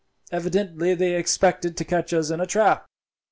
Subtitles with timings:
[0.31, 2.87] Evidently they expected to catch us in a trap."